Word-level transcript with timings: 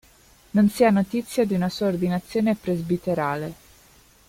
Non 0.55 0.67
si 0.67 0.83
ha 0.83 0.89
notizia 0.89 1.45
di 1.45 1.53
una 1.53 1.69
sua 1.69 1.85
ordinazione 1.85 2.55
presbiterale. 2.55 3.53